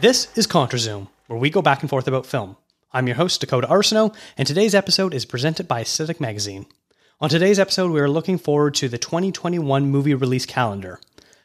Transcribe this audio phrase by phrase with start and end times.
[0.00, 2.56] This is ContraZoom, where we go back and forth about film.
[2.90, 6.64] I'm your host, Dakota Arsenault, and today's episode is presented by Aesthetic Magazine.
[7.20, 11.00] On today's episode, we are looking forward to the 2021 movie release calendar.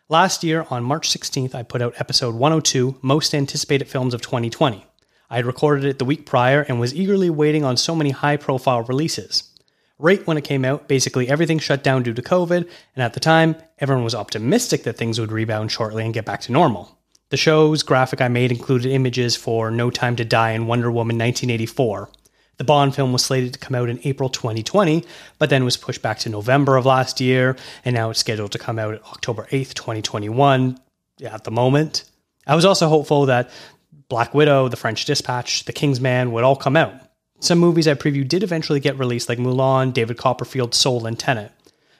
[0.08, 4.86] Last year, on March 16th, I put out episode 102, Most Anticipated Films of 2020.
[5.30, 8.38] I had recorded it the week prior and was eagerly waiting on so many high
[8.38, 9.52] profile releases.
[10.00, 13.20] Right when it came out, basically everything shut down due to COVID, and at the
[13.20, 16.95] time, everyone was optimistic that things would rebound shortly and get back to normal.
[17.30, 21.18] The show's graphic I made included images for No Time to Die and Wonder Woman
[21.18, 22.08] 1984.
[22.58, 25.04] The Bond film was slated to come out in April 2020,
[25.40, 28.60] but then was pushed back to November of last year, and now it's scheduled to
[28.60, 30.78] come out October 8th, 2021,
[31.26, 32.04] at the moment.
[32.46, 33.50] I was also hopeful that
[34.08, 36.94] Black Widow, The French Dispatch, The King's Man would all come out.
[37.40, 41.52] Some movies I previewed did eventually get released, like Mulan, David Copperfield, Soul, and Tenet.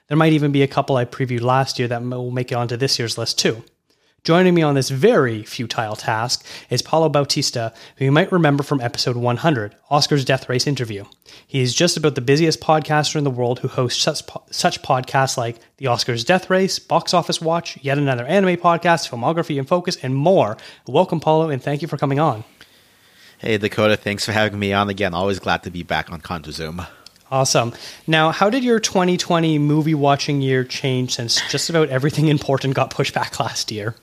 [0.08, 2.78] There might even be a couple I previewed last year that will make it onto
[2.78, 3.64] this year's list too.
[4.26, 8.82] Joining me on this very futile task is Paulo Bautista, who you might remember from
[8.82, 11.06] episode 100, Oscar's Death Race interview.
[11.46, 15.38] He is just about the busiest podcaster in the world who hosts such, such podcasts
[15.38, 19.96] like the Oscars Death Race, Box Office Watch, yet another anime podcast, Filmography in Focus,
[20.02, 20.58] and more.
[20.88, 22.44] Welcome, Paulo, and thank you for coming on.
[23.38, 25.14] Hey, Dakota, thanks for having me on again.
[25.14, 26.88] Always glad to be back on ContraZoom.
[27.30, 27.74] Awesome.
[28.08, 32.90] Now, how did your 2020 movie watching year change since just about everything important got
[32.90, 33.94] pushed back last year?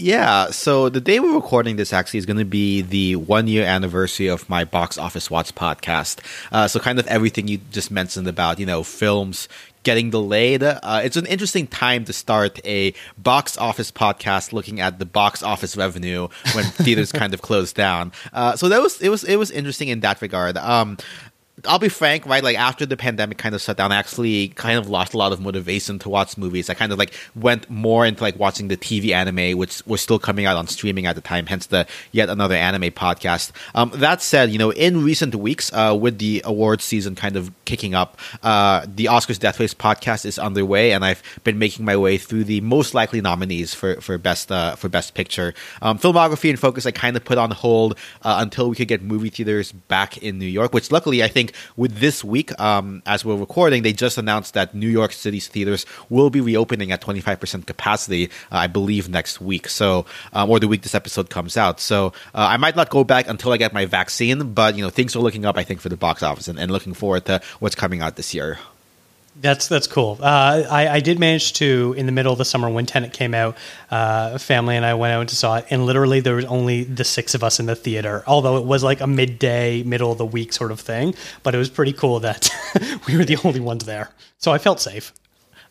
[0.00, 3.66] Yeah, so the day we're recording this actually is going to be the one year
[3.66, 6.20] anniversary of my Box Office Watch podcast.
[6.50, 9.46] Uh, so, kind of everything you just mentioned about, you know, films
[9.82, 10.62] getting delayed.
[10.62, 15.42] Uh, it's an interesting time to start a box office podcast looking at the box
[15.42, 18.12] office revenue when theaters kind of closed down.
[18.32, 20.56] Uh, so that was it was it was interesting in that regard.
[20.56, 20.96] Um,
[21.66, 22.42] I'll be frank, right?
[22.42, 25.32] Like after the pandemic kind of shut down, I actually kind of lost a lot
[25.32, 26.70] of motivation to watch movies.
[26.70, 30.18] I kind of like went more into like watching the TV anime, which was still
[30.18, 31.46] coming out on streaming at the time.
[31.46, 33.52] Hence the yet another anime podcast.
[33.74, 37.50] Um, that said, you know, in recent weeks, uh, with the awards season kind of
[37.64, 41.96] kicking up, uh, the Oscars Death Race podcast is underway, and I've been making my
[41.96, 45.54] way through the most likely nominees for for best uh, for best picture.
[45.82, 49.02] Um, filmography and focus, I kind of put on hold uh, until we could get
[49.02, 53.24] movie theaters back in New York, which luckily I think with this week, um, as
[53.24, 57.66] we're recording, they just announced that New York City's theaters will be reopening at 25%
[57.66, 59.68] capacity, uh, I believe, next week.
[59.68, 61.80] So, um, or the week this episode comes out.
[61.80, 64.90] So, uh, I might not go back until I get my vaccine, but you know,
[64.90, 67.40] things are looking up, I think, for the box office, and, and looking forward to
[67.60, 68.58] what's coming out this year.
[69.40, 70.18] That's that's cool.
[70.20, 73.32] Uh, I, I did manage to in the middle of the summer when Tenet came
[73.32, 73.56] out,
[73.90, 77.04] uh, family and I went out and saw it, and literally there was only the
[77.04, 78.22] six of us in the theater.
[78.26, 81.58] Although it was like a midday, middle of the week sort of thing, but it
[81.58, 82.50] was pretty cool that
[83.06, 84.10] we were the only ones there.
[84.38, 85.12] So I felt safe.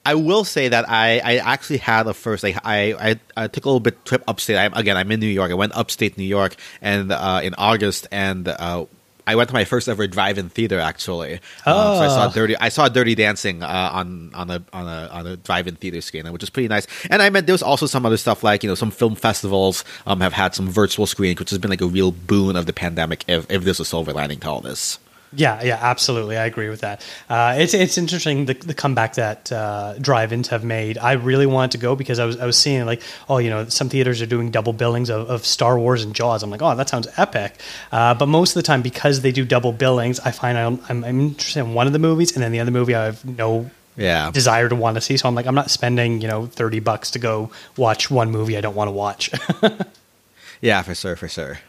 [0.05, 3.65] I will say that I, I actually had a first like I, I, I took
[3.65, 4.57] a little bit trip upstate.
[4.57, 5.51] I, again, I'm in New York.
[5.51, 8.85] I went upstate New York and uh, in August and uh,
[9.29, 11.39] I went to my first ever drive-in theater actually.
[11.67, 11.99] Oh.
[11.99, 12.57] so I saw Dirty.
[12.57, 16.31] I saw Dirty Dancing uh, on on a on a on a drive-in theater screen,
[16.33, 16.87] which is pretty nice.
[17.11, 19.85] And I meant there was also some other stuff like you know some film festivals
[20.07, 22.73] um, have had some virtual screenings, which has been like a real boon of the
[22.73, 23.23] pandemic.
[23.27, 24.97] If if there's a silver lining to all this.
[25.31, 26.37] Yeah, yeah, absolutely.
[26.37, 27.05] I agree with that.
[27.29, 30.97] Uh, it's it's interesting the, the comeback that uh, drive-ins have made.
[30.97, 33.69] I really wanted to go because I was I was seeing like oh you know
[33.69, 36.41] some theaters are doing double billings of, of Star Wars and Jaws.
[36.41, 37.59] I'm like oh that sounds epic.
[37.91, 41.03] Uh, but most of the time because they do double billings, I find I'm, I'm,
[41.03, 43.69] I'm interested in one of the movies and then the other movie I have no
[43.97, 44.31] yeah.
[44.31, 45.15] desire to want to see.
[45.17, 48.57] So I'm like I'm not spending you know thirty bucks to go watch one movie
[48.57, 49.29] I don't want to watch.
[50.61, 51.59] yeah, for sure, for sure.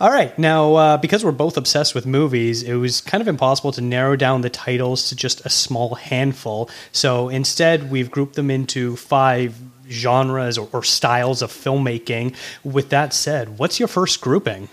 [0.00, 0.36] All right.
[0.38, 4.16] Now, uh, because we're both obsessed with movies, it was kind of impossible to narrow
[4.16, 6.68] down the titles to just a small handful.
[6.90, 9.56] So instead, we've grouped them into five
[9.88, 12.34] genres or, or styles of filmmaking.
[12.64, 14.68] With that said, what's your first grouping?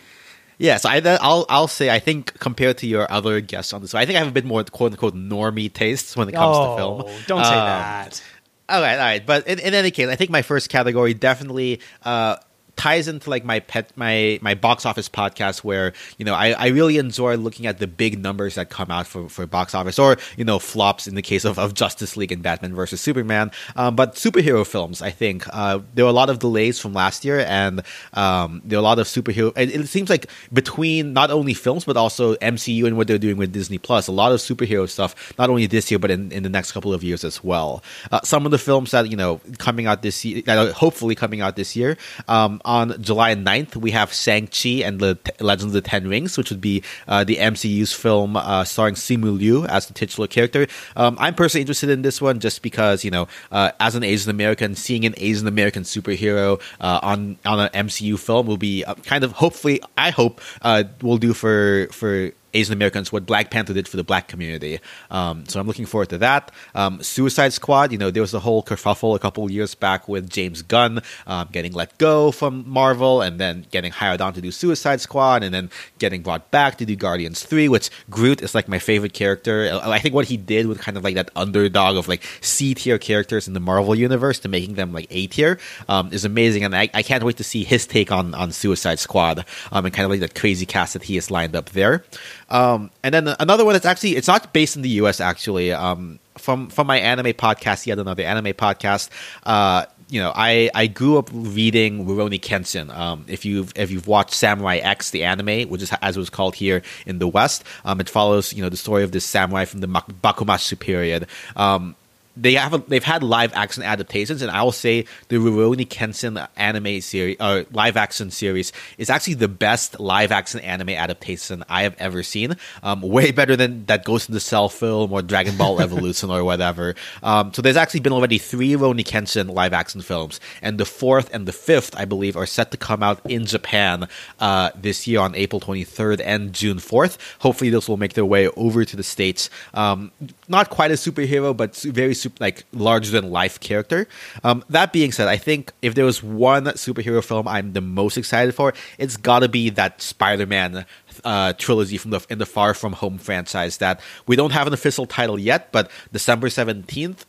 [0.57, 4.05] Yes, I, will I'll say I think compared to your other guests on this, I
[4.05, 6.75] think I have a bit more quote unquote normie tastes when it comes oh, to
[6.75, 7.23] film.
[7.27, 8.23] Don't say um, that.
[8.67, 11.79] All right, all right, but in, in, any case, I think my first category definitely
[12.03, 12.35] uh,
[12.79, 16.67] ties into like my pet my my box office podcast where you know I, I
[16.67, 20.15] really enjoy looking at the big numbers that come out for, for box office or
[20.37, 23.51] you know flops in the case of, of Justice League and Batman versus Superman.
[23.75, 27.25] Um, but superhero films I think uh, there were a lot of delays from last
[27.25, 27.81] year and
[28.13, 31.83] um, there are a lot of superhero it, it, seems like between not only films
[31.83, 35.33] but also MCU and what they're doing with Disney Plus a lot of superhero stuff
[35.37, 37.83] not only this year but in, in the next couple of years as well.
[38.09, 41.13] Uh, some of the films that you know coming out this year that are hopefully
[41.13, 41.97] coming out this year
[42.29, 46.37] um, on July 9th, we have Shang-Chi and the T- Legends of the Ten Rings,
[46.37, 50.67] which would be uh, the MCU's film uh, starring Simu Liu as the titular character.
[50.95, 54.29] Um, I'm personally interested in this one just because, you know, uh, as an Asian
[54.29, 58.93] American, seeing an Asian American superhero uh, on on an MCU film will be uh,
[58.93, 63.73] kind of hopefully, I hope, uh, will do for for Asian Americans what Black Panther
[63.73, 64.79] did for the black community.
[65.11, 66.51] Um, so I'm looking forward to that.
[66.75, 70.29] Um, Suicide Squad, you know, there was a whole kerfuffle a couple years back with
[70.29, 74.51] James Gunn um, getting let go from Marvel and then getting hired on to do
[74.51, 78.67] Suicide Squad and then getting brought back to do Guardians 3, which Groot is like
[78.67, 79.79] my favorite character.
[79.83, 82.97] I think what he did with kind of like that underdog of like C tier
[82.97, 86.63] characters in the Marvel universe to making them like A tier um, is amazing.
[86.63, 89.93] And I, I, can't wait to see his take on, on Suicide Squad um, and
[89.93, 92.03] kind of like that crazy cast that he has lined up there.
[92.49, 95.21] Um, and then another one that's actually it's not based in the U.S.
[95.21, 95.71] actually.
[95.71, 99.09] Um, from from my anime podcast, yet another anime podcast.
[99.43, 102.89] Uh, you know, I, I grew up reading Rurouni Kenshin.
[102.95, 106.31] Um, if you've if you've watched Samurai X, the anime, which is as it was
[106.31, 109.65] called here in the West, um, it follows you know the story of this samurai
[109.65, 111.27] from the Bakumatsu period.
[111.55, 111.95] Um,
[112.41, 116.47] they have a, they've had live action adaptations, and I will say the Rurouni Kenshin
[116.55, 121.83] anime series, uh, live action series, is actually the best live action anime adaptation I
[121.83, 122.55] have ever seen.
[122.83, 126.43] Um, way better than that Ghost in the Shell film or Dragon Ball Evolution or
[126.43, 126.95] whatever.
[127.23, 131.33] Um, so there's actually been already three Rurouni Kenshin live action films, and the fourth
[131.33, 134.07] and the fifth, I believe, are set to come out in Japan
[134.39, 137.17] uh, this year on April 23rd and June 4th.
[137.39, 139.49] Hopefully, those will make their way over to the states.
[139.73, 140.11] Um,
[140.47, 144.07] not quite a superhero, but very super, like larger than life character.
[144.43, 148.17] Um, that being said, I think if there was one superhero film I'm the most
[148.17, 150.85] excited for, it's got to be that Spider-Man
[151.23, 153.77] uh, trilogy from the in the Far From Home franchise.
[153.77, 157.25] That we don't have an official title yet, but December seventeenth.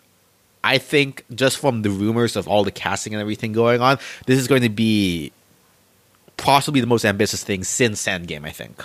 [0.63, 4.39] I think just from the rumors of all the casting and everything going on, this
[4.39, 5.33] is going to be
[6.37, 8.47] possibly the most ambitious thing since Endgame.
[8.47, 8.85] I think.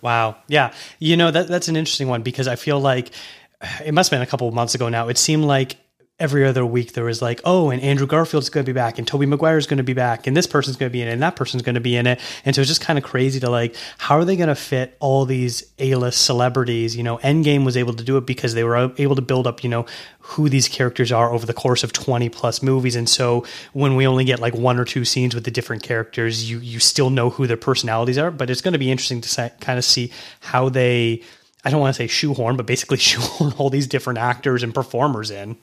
[0.00, 0.36] Wow.
[0.48, 0.72] Yeah.
[0.98, 3.12] You know that that's an interesting one because I feel like
[3.84, 5.08] it must have been a couple months ago now.
[5.08, 5.76] It seemed like
[6.22, 9.06] every other week there was like, oh, and Andrew Garfield's going to be back, and
[9.06, 11.22] Tobey Maguire's going to be back, and this person's going to be in it, and
[11.22, 12.20] that person's going to be in it.
[12.44, 14.96] And so it's just kind of crazy to like, how are they going to fit
[15.00, 16.96] all these A-list celebrities?
[16.96, 19.64] You know, Endgame was able to do it because they were able to build up,
[19.64, 19.84] you know,
[20.20, 22.94] who these characters are over the course of 20 plus movies.
[22.94, 26.48] And so when we only get like one or two scenes with the different characters,
[26.48, 28.30] you you still know who their personalities are.
[28.30, 31.22] But it's going to be interesting to kind of see how they
[31.64, 35.30] I don't want to say shoehorn, but basically shoehorn all these different actors and performers
[35.30, 35.56] in.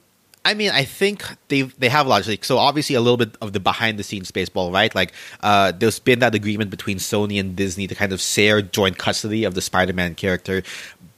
[0.45, 2.45] I mean, I think they they have logic.
[2.45, 4.93] So obviously, a little bit of the behind the scenes baseball, right?
[4.95, 8.97] Like, uh, there's been that agreement between Sony and Disney to kind of share joint
[8.97, 10.63] custody of the Spider-Man character.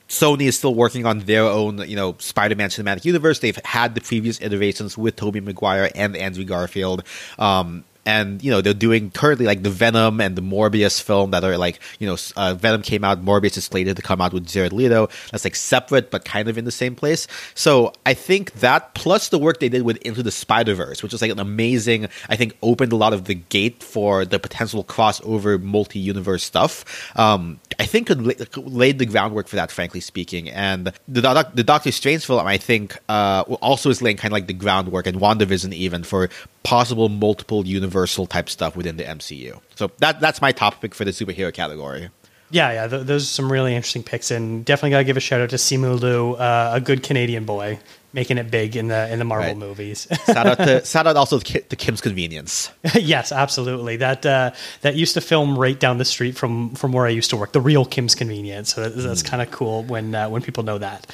[0.09, 3.39] Sony is still working on their own, you know, Spider-Man cinematic universe.
[3.39, 7.03] They've had the previous iterations with Tobey Maguire and Andrew Garfield.
[7.39, 11.43] Um, and you know they're doing currently like the Venom and the Morbius film that
[11.43, 14.47] are like you know uh, Venom came out, Morbius is slated to come out with
[14.47, 15.09] Jared Leto.
[15.31, 17.27] That's like separate but kind of in the same place.
[17.55, 21.13] So I think that plus the work they did with Into the Spider Verse, which
[21.13, 24.83] is like an amazing, I think opened a lot of the gate for the potential
[24.83, 27.17] crossover multi universe stuff.
[27.17, 30.49] Um, I think could la- laid the groundwork for that, frankly speaking.
[30.49, 31.21] And the
[31.53, 35.07] the Doctor Strange film, I think, uh, also is laying kind of like the groundwork,
[35.07, 36.29] and WandaVision even for
[36.63, 39.59] possible multiple universal type stuff within the MCU.
[39.75, 42.09] So that that's my top pick for the superhero category.
[42.51, 45.21] Yeah, yeah, th- those are some really interesting picks, and definitely got to give a
[45.21, 47.79] shout out to Simu Liu, uh, a good Canadian boy,
[48.11, 49.57] making it big in the in the Marvel right.
[49.57, 50.05] movies.
[50.25, 52.69] shout out to shout out also to Kim's Convenience.
[52.95, 53.97] yes, absolutely.
[53.97, 54.51] That uh,
[54.81, 57.53] that used to film right down the street from from where I used to work.
[57.53, 58.73] The real Kim's Convenience.
[58.73, 59.25] So that's mm.
[59.25, 61.07] kind of cool when uh, when people know that.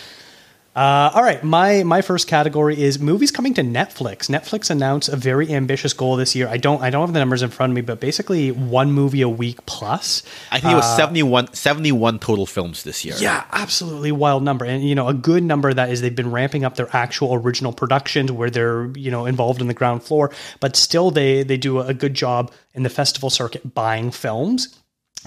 [0.78, 4.30] Uh, all right, my my first category is movies coming to Netflix.
[4.30, 6.48] Netflix announced a very ambitious goal this year.
[6.48, 9.24] I don't I don't have the numbers in front of me, but basically one movie
[9.24, 10.22] a week plus.
[10.52, 13.16] I think it was uh, 71, 71 total films this year.
[13.18, 16.64] Yeah, absolutely wild number, and you know a good number that is they've been ramping
[16.64, 20.76] up their actual original productions where they're you know involved in the ground floor, but
[20.76, 24.78] still they they do a good job in the festival circuit buying films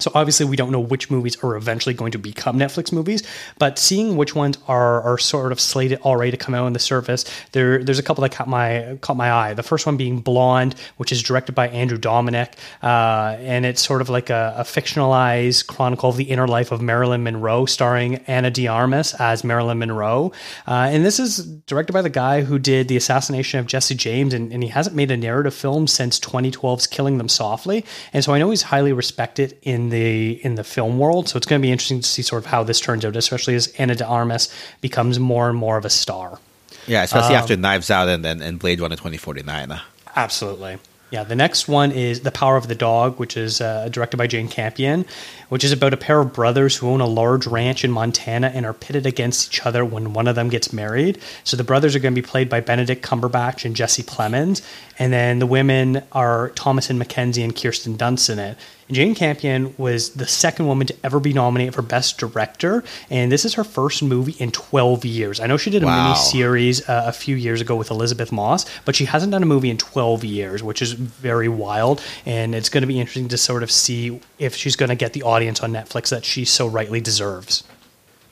[0.01, 3.23] so obviously we don't know which movies are eventually going to become Netflix movies,
[3.59, 6.79] but seeing which ones are are sort of slated already to come out on the
[6.79, 9.53] surface, there there's a couple that caught my caught my eye.
[9.53, 14.01] The first one being Blonde, which is directed by Andrew Dominik, uh, and it's sort
[14.01, 18.49] of like a, a, fictionalized chronicle of the inner life of Marilyn Monroe, starring Ana
[18.49, 20.31] de Armas as Marilyn Monroe.
[20.67, 24.33] Uh, and this is directed by the guy who did the assassination of Jesse James,
[24.33, 27.85] and, and he hasn't made a narrative film since 2012's Killing Them Softly.
[28.13, 31.29] And so I know he's highly respected in the in the film world.
[31.29, 33.55] So it's going to be interesting to see sort of how this turns out, especially
[33.55, 36.39] as Ana de Armas becomes more and more of a star.
[36.87, 39.79] Yeah, especially um, after Knives Out and, and, and Blade Runner 2049.
[40.15, 40.79] Absolutely.
[41.11, 44.27] Yeah, the next one is The Power of the Dog, which is uh, directed by
[44.27, 45.05] Jane Campion,
[45.49, 48.65] which is about a pair of brothers who own a large ranch in Montana and
[48.65, 51.19] are pitted against each other when one of them gets married.
[51.43, 54.61] So the brothers are going to be played by Benedict Cumberbatch and Jesse Plemons,
[54.97, 58.57] and then the women are Thomasin McKenzie and Kirsten Dunst in it.
[58.91, 63.45] Jane Campion was the second woman to ever be nominated for Best Director, and this
[63.45, 65.39] is her first movie in 12 years.
[65.39, 66.09] I know she did a Wow.
[66.09, 69.45] mini series uh, a few years ago with Elisabeth Moss, but she hasn't done a
[69.45, 72.01] movie in 12 years, which is very wild.
[72.25, 75.13] And it's going to be interesting to sort of see if she's going to get
[75.13, 77.63] the audience on Netflix that she so rightly deserves.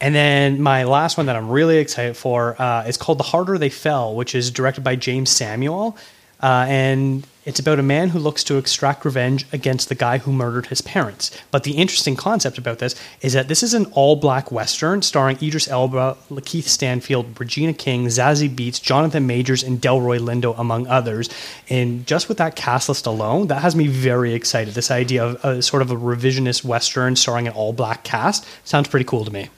[0.01, 3.57] And then my last one that I'm really excited for uh, is called The Harder
[3.57, 5.97] They Fell, which is directed by Jeymes Samuel.
[6.41, 10.31] Uh, and it's about a man who looks to extract revenge against the guy who
[10.31, 11.31] murdered his parents.
[11.51, 15.37] But the interesting concept about this is that this is an all black Western starring
[15.41, 21.29] Idris Elba, Lakeith Stanfield, Regina King, Zazie Beetz, Jonathan Majors, and Delroy Lindo, among others.
[21.69, 24.73] And just with that cast list alone, that has me very excited.
[24.73, 28.89] This idea of uh, sort of a revisionist Western starring an all black cast sounds
[28.89, 29.49] pretty cool to me.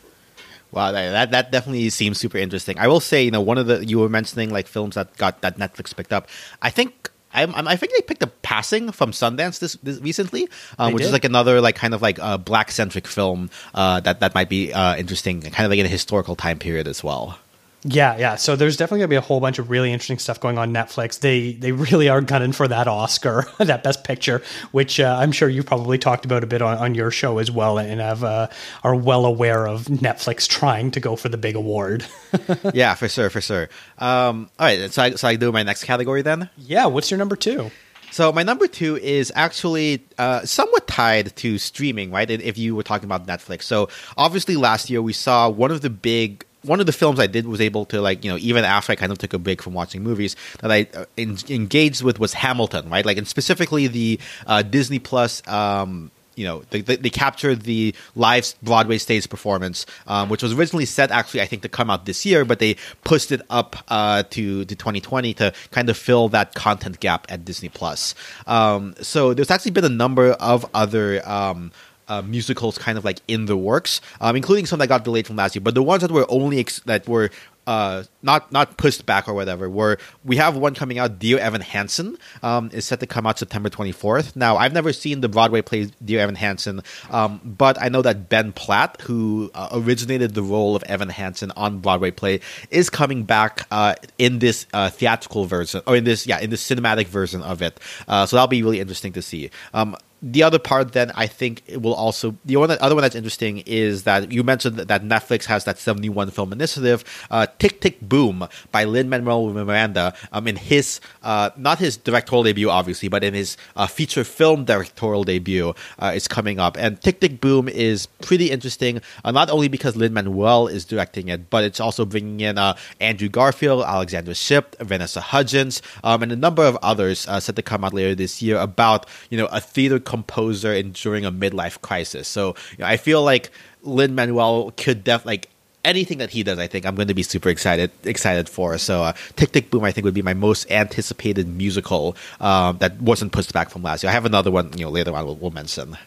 [0.71, 2.79] Wow, that that definitely seems super interesting.
[2.79, 5.41] I will say, you know, one of the you were mentioning like films that got
[5.41, 6.27] that Netflix picked up.
[6.61, 7.09] I think.
[7.33, 11.03] I'm, I'm- I think they picked up Passing from Sundance this, this recently, um, which
[11.03, 14.50] is like another like kind of like uh, black centric film uh, that that might
[14.50, 17.38] be uh, interesting, kind of like in a historical time period as well.
[17.83, 18.35] Yeah, yeah.
[18.35, 21.19] So there's definitely gonna be a whole bunch of really interesting stuff going on Netflix.
[21.19, 25.50] They they really are gunning for that Oscar, that Best Picture, which uh, I'm sure
[25.50, 28.47] you probably talked about a bit on, on your show as well, and have uh,
[28.83, 32.05] are well aware of Netflix trying to go for the big award.
[32.73, 33.69] yeah, for sure, for sure.
[33.97, 36.50] Um, all right, so I, so I do my next category then.
[36.57, 36.85] yeah.
[36.85, 37.71] What's your number two?
[38.11, 42.29] So my number two is actually uh, somewhat tied to streaming, right?
[42.29, 45.89] If you were talking about Netflix, so obviously last year we saw one of the
[45.89, 46.45] big.
[46.63, 48.95] One of the films I did was able to like you know even after I
[48.95, 52.33] kind of took a break from watching movies that I uh, en- engaged with was
[52.33, 53.05] Hamilton, right?
[53.05, 55.45] Like and specifically the uh, Disney Plus.
[55.47, 60.53] Um, you know, they, they, they captured the live Broadway stage performance, um, which was
[60.53, 63.75] originally set actually, I think, to come out this year, but they pushed it up
[63.89, 68.15] uh, to to 2020 to kind of fill that content gap at Disney Plus.
[68.47, 71.21] Um, so there's actually been a number of other.
[71.29, 71.71] Um,
[72.11, 75.37] uh, musicals kind of like in the works, um, including some that got delayed from
[75.37, 75.61] last year.
[75.61, 77.31] But the ones that were only ex- that were
[77.67, 81.19] uh, not not pushed back or whatever were we have one coming out.
[81.19, 84.35] Dear Evan Hansen um, is set to come out September 24th.
[84.35, 88.27] Now I've never seen the Broadway play Dear Evan Hansen, um, but I know that
[88.29, 92.41] Ben Platt, who uh, originated the role of Evan Hansen on Broadway play,
[92.71, 96.57] is coming back uh, in this uh, theatrical version or in this yeah in the
[96.57, 97.79] cinematic version of it.
[98.07, 99.49] Uh, so that'll be really interesting to see.
[99.73, 103.15] Um, the other part then I think it will also the one other one that's
[103.15, 107.81] interesting is that you mentioned that, that Netflix has that 71 film initiative uh, Tick
[107.81, 113.09] Tick Boom by Lin Manuel Miranda um, in his uh, not his directorial debut obviously
[113.09, 116.77] but in his uh, feature film directorial debut uh, is coming up.
[116.77, 121.29] And Tick Tick Boom is pretty interesting uh, not only because Lin Manuel is directing
[121.29, 126.31] it but it's also bringing in uh, Andrew Garfield Alexandra Shipp Vanessa Hudgens um, and
[126.31, 129.59] a number of others set to come out later this year about you know a
[129.59, 132.27] theater composer enduring a midlife crisis.
[132.27, 133.49] So you know, I feel like
[133.81, 135.47] Lin Manuel could def like
[135.85, 136.59] anything that he does.
[136.59, 138.77] I think I'm going to be super excited excited for.
[138.77, 143.01] So uh, Tick Tick Boom I think would be my most anticipated musical um, that
[143.01, 144.09] wasn't pushed back from last year.
[144.09, 145.97] I have another one you know later on we'll, we'll mention.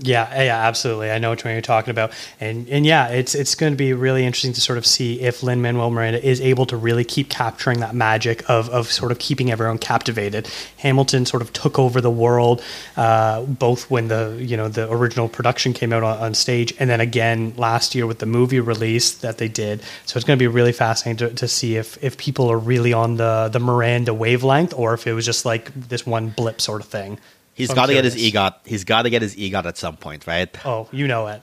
[0.00, 1.10] Yeah, yeah, absolutely.
[1.10, 3.92] I know which one you're talking about, and and yeah, it's it's going to be
[3.94, 7.28] really interesting to sort of see if Lin Manuel Miranda is able to really keep
[7.28, 10.48] capturing that magic of of sort of keeping everyone captivated.
[10.76, 12.62] Hamilton sort of took over the world,
[12.96, 16.88] uh, both when the you know the original production came out on, on stage, and
[16.88, 19.82] then again last year with the movie release that they did.
[20.06, 22.92] So it's going to be really fascinating to, to see if if people are really
[22.92, 26.82] on the the Miranda wavelength, or if it was just like this one blip sort
[26.82, 27.18] of thing.
[27.58, 28.16] He's got to get his.
[28.16, 28.54] EGOT.
[28.64, 30.48] He's got to get his EGOT at some point, right?
[30.64, 31.42] Oh, you know it.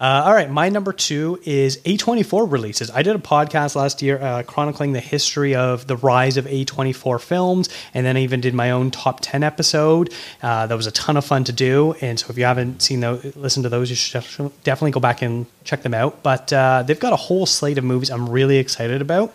[0.00, 2.90] Uh, all right, my number two is A24 releases.
[2.90, 7.20] I did a podcast last year uh, chronicling the history of the rise of A24
[7.20, 10.10] films, and then I even did my own top 10 episode.
[10.42, 11.94] Uh, that was a ton of fun to do.
[12.00, 14.22] And so if you haven't seen those, listen to those, you should
[14.64, 16.22] definitely go back and check them out.
[16.22, 19.34] But uh, they've got a whole slate of movies I'm really excited about.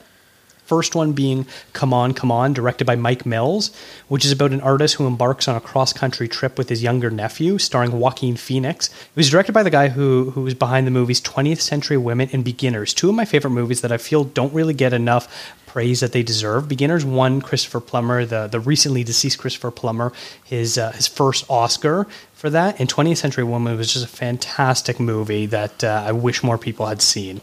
[0.66, 3.72] First one being Come On, Come On, directed by Mike Mills,
[4.08, 7.12] which is about an artist who embarks on a cross country trip with his younger
[7.12, 8.90] nephew, starring Joaquin Phoenix.
[8.90, 12.30] It was directed by the guy who, who was behind the movies 20th Century Women
[12.34, 16.00] and Beginners, two of my favorite movies that I feel don't really get enough praise
[16.00, 16.70] that they deserve.
[16.70, 22.08] Beginners won Christopher Plummer, the, the recently deceased Christopher Plummer, his, uh, his first Oscar
[22.34, 22.80] for that.
[22.80, 26.86] And 20th Century Woman was just a fantastic movie that uh, I wish more people
[26.86, 27.42] had seen.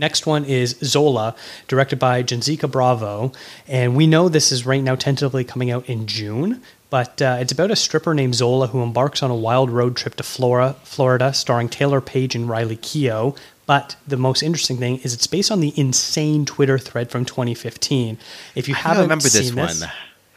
[0.00, 1.36] Next one is Zola,
[1.68, 3.32] directed by Janicza Bravo.
[3.68, 7.52] And we know this is right now tentatively coming out in June, But uh, it's
[7.52, 11.32] about a stripper named Zola who embarks on a wild road trip to Flora, Florida,
[11.32, 13.36] starring Taylour Paige and Riley Keough.
[13.66, 18.18] But the most interesting thing is it's based on the insane Twitter thread from 2015.
[18.56, 19.90] If you I haven't remember seen this this, one.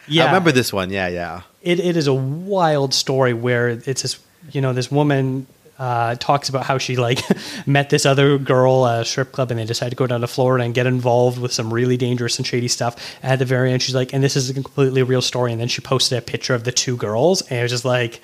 [0.07, 0.91] yeah, I remember this one.
[0.91, 1.41] Yeah, yeah.
[1.63, 4.19] it, it is a wild story where it's this
[4.51, 5.47] you know this woman
[5.79, 7.19] uh, talks about how she like
[7.65, 10.27] met this other girl at a strip club and they decided to go down to
[10.27, 12.95] Florida and get involved with some really dangerous and shady stuff.
[13.21, 15.51] And at the very end, she's like, and this is a completely real story.
[15.51, 18.21] And then she posted a picture of the two girls and it was just like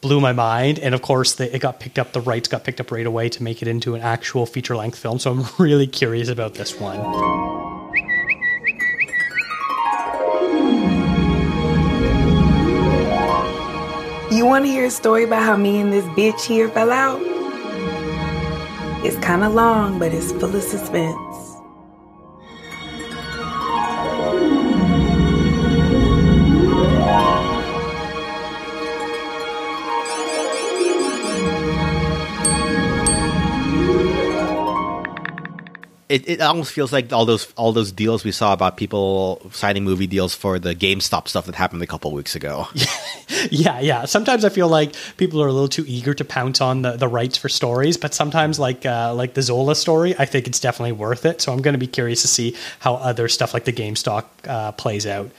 [0.00, 0.78] blew my mind.
[0.78, 2.12] And of course, it got picked up.
[2.12, 4.98] The rights got picked up right away to make it into an actual feature length
[4.98, 5.18] film.
[5.18, 7.85] So I'm really curious about this one.
[14.46, 17.20] You want to hear a story about how me and this bitch here fell out?
[19.04, 21.45] It's kind of long, but it's full of suspense.
[36.08, 39.82] It, it almost feels like all those all those deals we saw about people signing
[39.82, 42.68] movie deals for the GameStop stuff that happened a couple weeks ago.
[43.50, 44.04] Yeah, yeah.
[44.04, 47.08] Sometimes I feel like people are a little too eager to pounce on the, the
[47.08, 50.92] rights for stories, but sometimes like uh, like the Zola story, I think it's definitely
[50.92, 51.40] worth it.
[51.40, 54.72] So I'm going to be curious to see how other stuff like the GameStop uh,
[54.72, 55.30] plays out.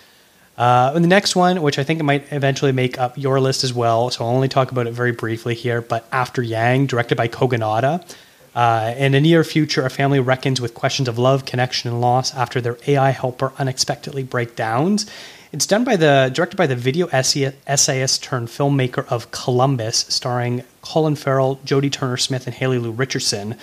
[0.57, 3.74] Uh, and the next one, which I think might eventually make up your list as
[3.74, 5.81] well, so I'll only talk about it very briefly here.
[5.81, 8.03] But After Yang, directed by Kogonada.
[8.58, 12.34] Uh, in the near future, a family reckons with questions of love, connection, and loss
[12.34, 15.06] after their AI helper unexpectedly breakdowns.
[15.52, 20.63] It's done by the directed by the video essay, essayist turned filmmaker of Columbus, starring
[20.82, 23.58] Colin Farrell, Jodie Turner Smith, and Haley Lu Richardson.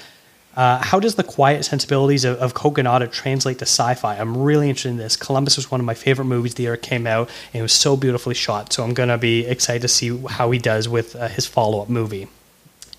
[0.56, 2.54] Uh, how does the quiet sensibilities of, of
[3.08, 4.16] translate to sci-fi?
[4.16, 5.16] I'm really interested in this.
[5.16, 7.72] Columbus was one of my favorite movies the year it came out, and it was
[7.72, 8.72] so beautifully shot.
[8.72, 12.28] So I'm to be excited to see how he does with uh, his follow-up movie.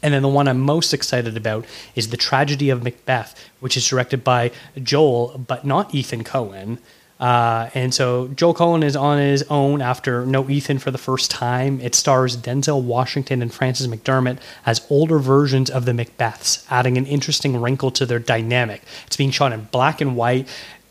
[0.05, 1.65] And then the one I'm most excited about
[1.95, 4.51] is The Tragedy of Macbeth, which is directed by
[4.83, 6.77] Joel, but not Ethan Coen.
[7.19, 11.31] Uh, and so Joel Coen is on his own after No Ethan for the first
[11.31, 11.81] time.
[11.81, 17.07] It stars Denzel Washington and Frances McDermott as older versions of the Macbeths, adding an
[17.07, 18.83] interesting wrinkle to their dynamic.
[19.07, 20.47] It's being shot in black and white.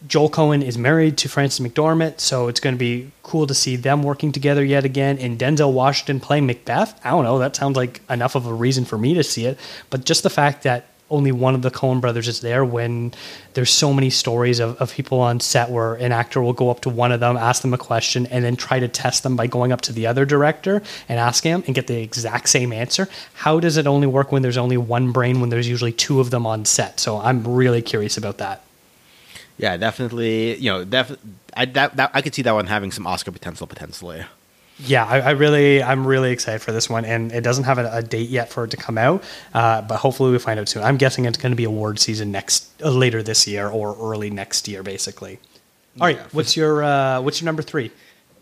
[0.07, 3.77] Joel Coen is married to Frances McDormand, so it's going to be cool to see
[3.77, 5.19] them working together yet again.
[5.19, 8.85] And Denzel Washington playing Macbeth, I don't know, that sounds like enough of a reason
[8.85, 9.59] for me to see it.
[9.88, 13.12] But just the fact that only one of the Coen brothers is there when
[13.55, 16.81] there's so many stories of, of people on set where an actor will go up
[16.81, 19.47] to one of them, ask them a question, and then try to test them by
[19.47, 23.09] going up to the other director and asking him and get the exact same answer.
[23.35, 26.31] How does it only work when there's only one brain when there's usually two of
[26.31, 27.01] them on set?
[27.01, 28.62] So I'm really curious about that.
[29.59, 30.57] Yeah, definitely.
[30.57, 31.17] You know, def-
[31.57, 34.25] I that, that I could see that one having some Oscar potential potentially.
[34.81, 37.88] Yeah, I, I really, I'm really excited for this one, and it doesn't have a,
[37.93, 39.23] a date yet for it to come out,
[39.55, 40.83] uh, but hopefully we find out soon.
[40.83, 44.31] I'm guessing it's going to be award season next, uh, later this year or early
[44.31, 45.38] next year, basically.
[46.01, 47.93] All right, Yeah, for what's your uh, what's your number three?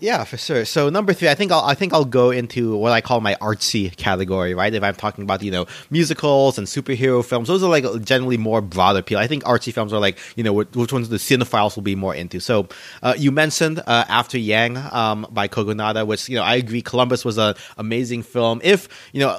[0.03, 0.65] Yeah, for sure.
[0.65, 3.37] So number three, I think I'll I think I'll go into what I call my
[3.37, 4.75] artsy category, right?
[4.75, 8.61] If I'm talking about you know musicals and superhero films, those are like generally more
[8.61, 9.21] broad appeal.
[9.21, 12.17] I think artsy films are like you know which ones the cinephiles will be more
[12.17, 12.41] into.
[12.41, 12.67] So
[13.05, 16.83] uh, you mentioned uh, After Yang um, by Kogonada, which you know I agree.
[16.83, 18.61] Columbus was an amazing film.
[18.65, 19.39] If you know.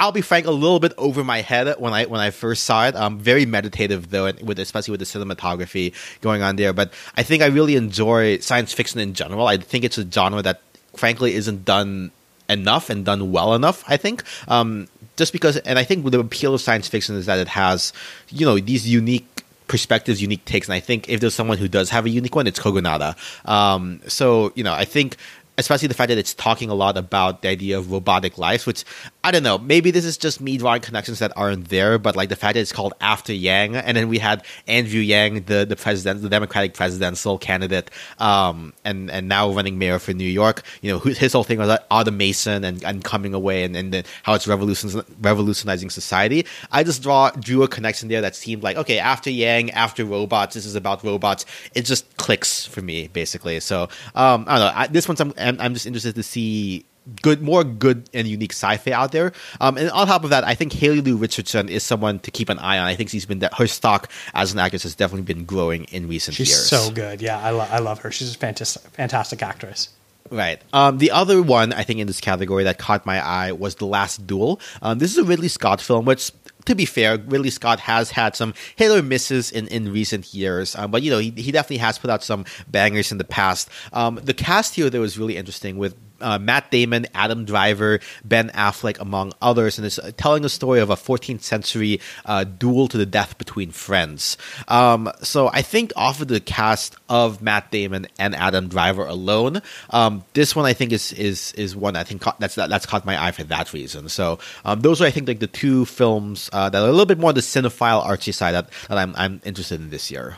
[0.00, 2.88] I'll be frank, a little bit over my head when I when I first saw
[2.88, 2.96] it.
[2.96, 6.72] Um, very meditative though, with especially with the cinematography going on there.
[6.72, 9.46] But I think I really enjoy science fiction in general.
[9.46, 10.62] I think it's a genre that,
[10.96, 12.12] frankly, isn't done
[12.48, 13.84] enough and done well enough.
[13.86, 14.24] I think.
[14.48, 17.92] Um, just because, and I think the appeal of science fiction is that it has,
[18.30, 20.66] you know, these unique perspectives, unique takes.
[20.66, 23.14] And I think if there's someone who does have a unique one, it's Kogonada.
[23.48, 25.16] Um, so you know, I think
[25.60, 28.84] especially the fact that it's talking a lot about the idea of robotic lives, which
[29.22, 32.30] I don't know, maybe this is just me drawing connections that aren't there, but like
[32.30, 35.76] the fact that it's called After Yang, and then we had Andrew Yang, the the
[35.76, 40.62] president, the Democratic presidential candidate, um, and and now running mayor for New York.
[40.80, 44.04] You know, his whole thing was like automation and, and coming away, and and then
[44.22, 46.46] how it's revolution, revolutionizing society.
[46.72, 50.54] I just draw drew a connection there that seemed like okay, after Yang, after robots,
[50.54, 51.44] this is about robots.
[51.74, 53.60] It just clicks for me basically.
[53.60, 54.72] So um, I don't know.
[54.74, 56.84] I, this one's I'm I'm I'm just interested to see
[57.22, 59.32] good, more good and unique sci-fi out there.
[59.60, 62.48] Um, and on top of that, I think Haley Lu Richardson is someone to keep
[62.48, 62.86] an eye on.
[62.86, 66.08] I think she's been that her stock as an actress has definitely been growing in
[66.08, 66.68] recent She's years.
[66.68, 67.20] so good.
[67.20, 68.10] Yeah, I, lo- I love her.
[68.12, 69.88] She's a fantastic, fantastic actress.
[70.30, 70.62] Right.
[70.72, 73.86] Um, the other one I think in this category that caught my eye was The
[73.86, 74.60] Last Duel.
[74.80, 76.30] Um, this is a Ridley Scott film, which
[76.66, 80.76] to be fair, Ridley Scott has had some hit or misses in, in recent years,
[80.76, 83.68] um, but you know he, he definitely has put out some bangers in the past.
[83.92, 88.50] Um, the cast here though is really interesting with uh, Matt Damon, Adam Driver, Ben
[88.50, 92.96] Affleck, among others, and it's telling the story of a 14th century uh, duel to
[92.98, 94.36] the death between friends.
[94.68, 99.62] Um, so I think off of the cast of Matt Damon and Adam Driver alone,
[99.90, 103.22] um, this one I think is is is one I think that's that's caught my
[103.22, 104.08] eye for that reason.
[104.08, 107.06] So um, those are I think like the two films uh, that are a little
[107.06, 110.36] bit more the cinephile artsy side that, that I'm I'm interested in this year.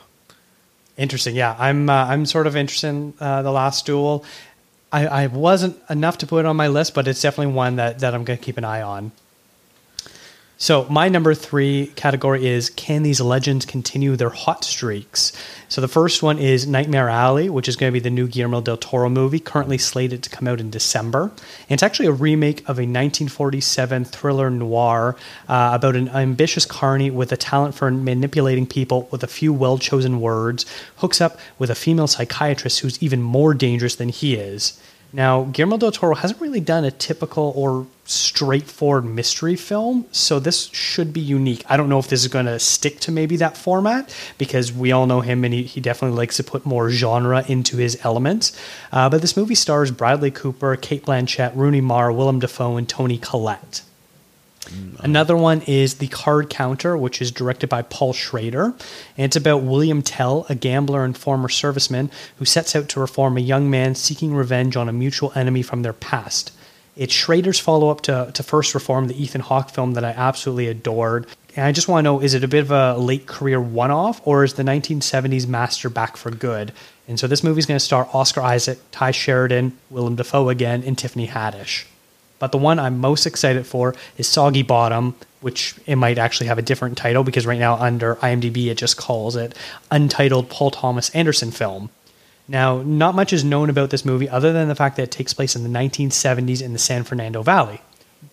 [0.97, 1.35] Interesting.
[1.35, 4.25] Yeah, I'm uh, I'm sort of interested in uh, the Last Duel.
[4.93, 8.15] I, I wasn't enough to put on my list, but it's definitely one that, that
[8.15, 9.11] I'm going to keep an eye on.
[10.63, 15.33] So my number three category is can these legends continue their hot streaks?
[15.69, 18.61] So the first one is Nightmare Alley, which is going to be the new Guillermo
[18.61, 21.33] del Toro movie, currently slated to come out in December.
[21.69, 25.17] And it's actually a remake of a 1947 thriller noir
[25.49, 30.21] uh, about an ambitious carny with a talent for manipulating people with a few well-chosen
[30.21, 30.65] words,
[30.99, 34.81] hooks up with a female psychiatrist who's even more dangerous than he is.
[35.13, 40.69] Now, Guillermo del Toro hasn't really done a typical or straightforward mystery film, so this
[40.73, 41.65] should be unique.
[41.69, 44.93] I don't know if this is going to stick to maybe that format because we
[44.93, 48.57] all know him and he, he definitely likes to put more genre into his elements.
[48.93, 53.19] Uh, but this movie stars Bradley Cooper, Cate Blanchett, Rooney Mara, Willem Dafoe, and Toni
[53.19, 53.83] Collette.
[55.01, 58.67] Another one is The Card Counter, which is directed by Paul Schrader.
[59.17, 63.37] And it's about William Tell, a gambler and former serviceman who sets out to reform
[63.37, 66.53] a young man seeking revenge on a mutual enemy from their past.
[66.97, 70.69] It's Schrader's follow up to, to First Reform, the Ethan Hawke film that I absolutely
[70.69, 71.27] adored.
[71.57, 73.91] And I just want to know is it a bit of a late career one
[73.91, 76.73] off, or is the 1970s master back for good?
[77.09, 80.83] And so this movie is going to star Oscar Isaac, Tye Sheridan, Willem Dafoe again,
[80.85, 81.85] and Tiffany Haddish.
[82.39, 86.59] But the one I'm most excited for is Soggy Bottom, which it might actually have
[86.59, 89.57] a different title because right now under IMDb it just calls it
[89.91, 91.91] Untitled Paul Thomas Anderson Film.
[92.53, 95.33] Now, not much is known about this movie other than the fact that it takes
[95.33, 97.81] place in the 1970s in the San Fernando Valley.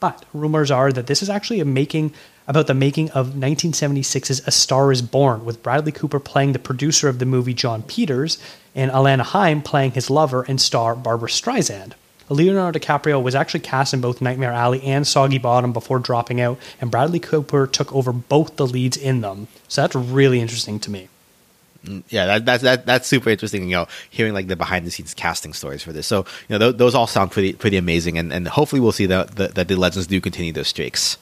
[0.02, 2.14] But rumors are that this is actually a making
[2.46, 7.08] about the making of 1976's A Star is Born, with Bradley Cooper playing the producer
[7.08, 8.38] of the movie Jon Peters
[8.76, 11.94] and Alana Haim playing his lover and star Barbra Streisand.
[12.28, 16.60] Leonardo DiCaprio was actually cast in both Nightmare Alley and Soggy Bottom before dropping out,
[16.82, 19.48] and Bradley Cooper took over both the leads in them.
[19.70, 21.08] So that's really interesting to me.
[22.10, 23.64] Yeah, that, that, that that's super interesting.
[23.64, 26.08] You know, hearing like the behind the scenes casting stories for this.
[26.08, 29.06] So you know, th- those all sound pretty pretty amazing, and, and hopefully we'll see
[29.06, 31.18] that the, that the legends do continue those streaks.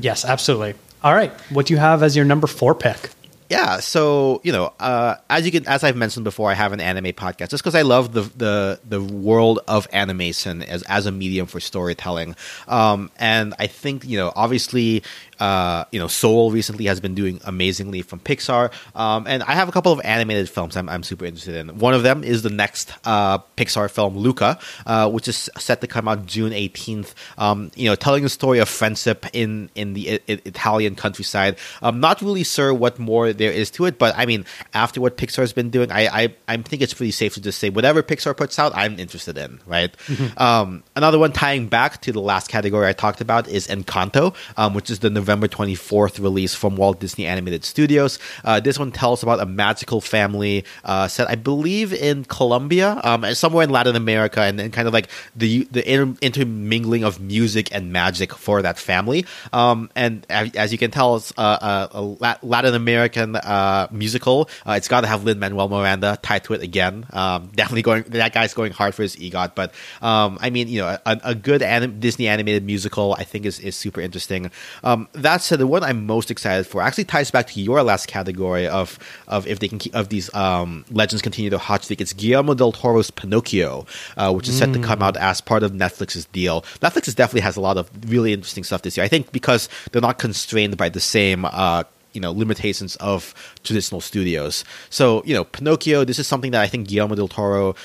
[0.00, 0.74] Yes, absolutely.
[1.02, 3.10] All right, what do you have as your number four pick?
[3.48, 6.80] Yeah so you know uh, as you can as i've mentioned before i have an
[6.80, 11.12] anime podcast just because i love the, the the world of animation as as a
[11.12, 12.34] medium for storytelling
[12.68, 15.02] um, and i think you know obviously
[15.38, 19.68] uh, you know, Soul recently has been doing amazingly from Pixar, um, and I have
[19.68, 21.78] a couple of animated films I'm, I'm super interested in.
[21.78, 25.86] One of them is the next uh, Pixar film, Luca, uh, which is set to
[25.86, 27.14] come out June 18th.
[27.38, 31.56] Um, you know, telling the story of friendship in in the I- Italian countryside.
[31.82, 34.44] I'm not really sure what more there is to it, but I mean,
[34.74, 37.58] after what Pixar has been doing, I, I I think it's pretty safe to just
[37.58, 39.60] say whatever Pixar puts out, I'm interested in.
[39.66, 39.96] Right.
[40.06, 40.40] Mm-hmm.
[40.40, 44.74] Um, another one tying back to the last category I talked about is Encanto, um,
[44.74, 48.18] which is the November 24th release from Walt Disney Animated Studios.
[48.44, 53.24] Uh, this one tells about a magical family uh, set, I believe, in Colombia, um,
[53.34, 57.74] somewhere in Latin America, and, and kind of like the the inter- intermingling of music
[57.74, 59.26] and magic for that family.
[59.52, 64.48] Um, and as you can tell, it's uh, a, a Latin American uh, musical.
[64.64, 67.06] Uh, it's got to have Lin Manuel Miranda tied to it again.
[67.12, 68.04] Um, definitely going.
[68.08, 71.34] That guy's going hard for his EGOT, but um, I mean, you know, a, a
[71.34, 74.50] good anim- Disney animated musical, I think, is is super interesting.
[74.84, 78.06] Um, that said, the one I'm most excited for actually ties back to your last
[78.06, 82.00] category of of if they can keep, of these um, legends continue to hot streak.
[82.00, 83.86] It's Guillermo del Toro's Pinocchio,
[84.16, 86.62] uh, which is set to come out as part of Netflix's deal.
[86.80, 89.04] Netflix definitely has a lot of really interesting stuff this year.
[89.04, 91.44] I think because they're not constrained by the same.
[91.44, 91.84] Uh,
[92.16, 94.64] you know limitations of traditional studios.
[94.90, 96.04] So you know, Pinocchio.
[96.04, 97.76] This is something that I think Guillermo del Toro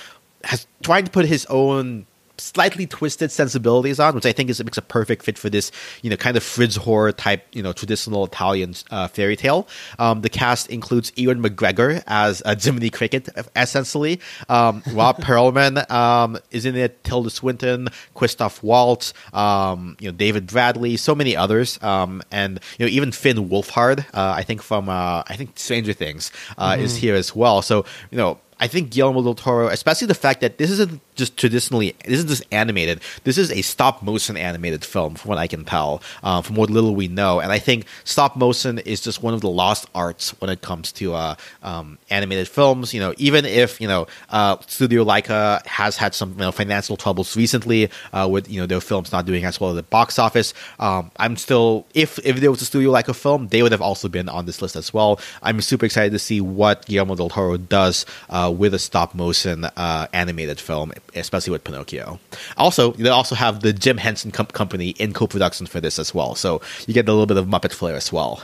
[0.46, 2.08] has tried to put his own
[2.42, 6.10] slightly twisted sensibilities on, which I think is makes a perfect fit for this, you
[6.10, 9.68] know, kind of fridge horror type, you know, traditional Italian uh, fairy tale.
[10.00, 14.20] Um, the cast includes Ewan McGregor as uh, Jiminy Cricket, essentially.
[14.50, 17.04] Um, Rob Perlman um, is in it.
[17.04, 22.86] Tilda Swinton, Christoph Waltz, um, you know, David Bradley, so many others, um, and you
[22.86, 26.84] know, even Finn Wolfhard, uh, I think from uh, I think Stranger Things, uh, mm-hmm.
[26.84, 27.62] is here as well.
[27.62, 31.36] So you know I think Guillermo del Toro, especially the fact that this isn't just
[31.36, 33.02] traditionally, this isn't just animated.
[33.24, 36.70] This is a stop motion animated film, from what I can tell, uh, from what
[36.70, 37.40] little we know.
[37.40, 40.92] And I think stop motion is just one of the lost arts when it comes
[40.94, 42.94] to uh, um, animated films.
[42.94, 46.98] You know, even if you know uh, Studio Laika has had some you know, financial
[46.98, 50.20] troubles recently uh, with you know their films not doing as well at the box
[50.20, 53.82] office, um, I'm still if if there was a Studio Laika film, they would have
[53.82, 55.20] also been on this list as well.
[55.42, 59.66] I'm super excited to see what Guillermo del Toro does uh, with a stop motion
[59.66, 62.20] uh, animated film, especially with Pinocchio.
[62.58, 66.36] Also, they also have the Jim Henson com- Company in co-production for this as well,
[66.36, 68.44] so you get a little bit of Muppet flair as well.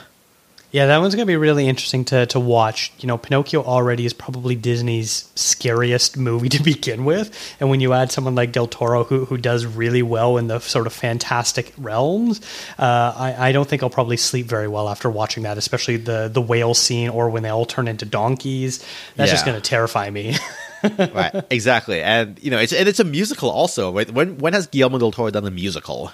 [0.70, 2.92] Yeah, that one's going to be really interesting to, to watch.
[2.98, 7.56] You know, Pinocchio already is probably Disney's scariest movie to begin with.
[7.58, 10.58] And when you add someone like Del Toro, who, who does really well in the
[10.58, 12.42] sort of fantastic realms,
[12.78, 16.28] uh, I, I don't think I'll probably sleep very well after watching that, especially the,
[16.28, 18.84] the whale scene or when they all turn into donkeys.
[19.16, 20.36] That's just going to terrify me.
[20.98, 23.92] right, exactly, and you know, it's and it's a musical also.
[23.92, 24.08] Right?
[24.08, 26.12] When when has Guillermo del Toro done a musical?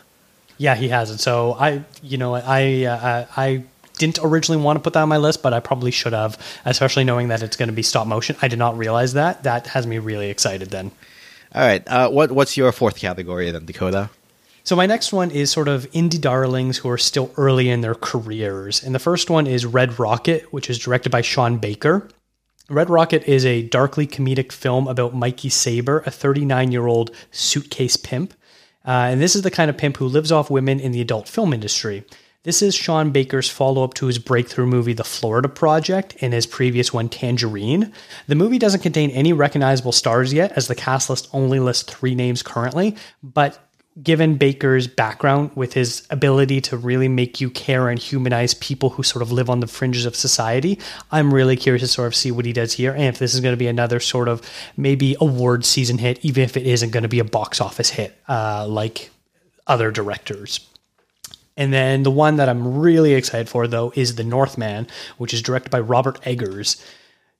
[0.56, 1.20] Yeah, he hasn't.
[1.20, 3.64] So I, you know, I, uh, I
[3.98, 7.04] didn't originally want to put that on my list, but I probably should have, especially
[7.04, 8.36] knowing that it's going to be stop motion.
[8.42, 9.42] I did not realize that.
[9.44, 10.70] That has me really excited.
[10.70, 10.90] Then.
[11.54, 14.10] All right, uh, what what's your fourth category then, Dakota?
[14.64, 17.94] So my next one is sort of indie darlings who are still early in their
[17.94, 22.08] careers, and the first one is Red Rocket, which is directed by Sean Baker.
[22.70, 27.96] Red Rocket is a darkly comedic film about Mikey Saber, a 39 year old suitcase
[27.96, 28.32] pimp.
[28.86, 31.28] Uh, and this is the kind of pimp who lives off women in the adult
[31.28, 32.04] film industry.
[32.44, 36.44] This is Sean Baker's follow up to his breakthrough movie, The Florida Project, and his
[36.44, 37.90] previous one, Tangerine.
[38.26, 42.14] The movie doesn't contain any recognizable stars yet, as the cast list only lists three
[42.14, 43.66] names currently, but
[44.02, 49.02] given Baker's background with his ability to really make you care and humanize people who
[49.02, 50.78] sort of live on the fringes of society,
[51.10, 53.40] I'm really curious to sort of see what he does here and if this is
[53.40, 54.42] going to be another sort of
[54.76, 58.18] maybe award season hit, even if it isn't going to be a box office hit
[58.28, 59.10] uh, like
[59.66, 60.60] other directors.
[61.56, 64.88] And then the one that I'm really excited for, though, is The Northman,
[65.18, 66.84] which is directed by Robert Eggers.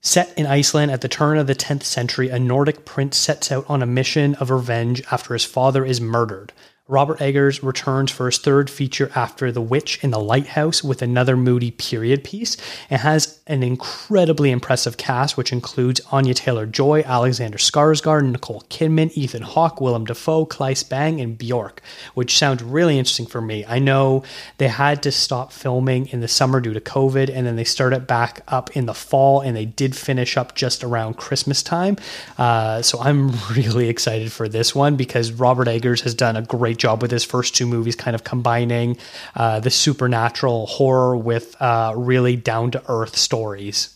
[0.01, 3.65] Set in Iceland at the turn of the 10th century, a Nordic prince sets out
[3.67, 6.53] on a mission of revenge after his father is murdered.
[6.87, 11.35] Robert Eggers returns for his third feature after The Witch in the Lighthouse with another
[11.35, 12.57] moody period piece
[12.91, 19.11] and has an incredibly impressive cast, which includes Anya Taylor Joy, Alexander Skarsgård, Nicole Kidman,
[19.15, 21.81] Ethan Hawke, Willem Dafoe, Claes Bang, and Bjork,
[22.13, 23.65] which sounds really interesting for me.
[23.67, 24.23] I know
[24.59, 28.05] they had to stop filming in the summer due to COVID, and then they started
[28.05, 31.97] back up in the fall, and they did finish up just around Christmas time.
[32.37, 36.74] Uh, so I'm really excited for this one because Robert Eggers has done a great
[36.77, 38.97] job with his first two movies, kind of combining
[39.35, 43.95] uh, the supernatural horror with uh, really down to earth stories.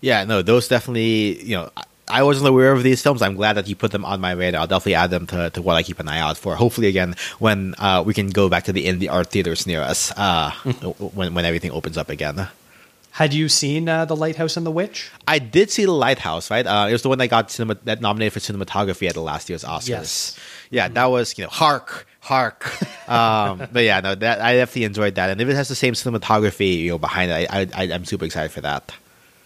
[0.00, 1.42] Yeah, no, those definitely.
[1.44, 3.20] You know, I- I wasn't aware of these films.
[3.20, 4.62] I'm glad that you put them on my radar.
[4.62, 6.56] I'll definitely add them to, to what I keep an eye out for.
[6.56, 10.10] Hopefully, again, when uh, we can go back to the indie art theaters near us,
[10.16, 10.50] uh,
[11.12, 12.48] when when everything opens up again.
[13.10, 15.10] Had you seen uh, The Lighthouse and the Witch?
[15.26, 16.66] I did see the Lighthouse, right?
[16.66, 19.50] Uh, it was the one that got cinema, that nominated for cinematography at the last
[19.50, 19.88] year's Oscars.
[19.88, 20.38] Yes.
[20.70, 22.66] Yeah, that was you know, hark, hark.
[23.08, 25.94] um, but yeah, no, that I definitely enjoyed that, and if it has the same
[25.94, 28.92] cinematography, you know, behind it, I, I, I'm super excited for that.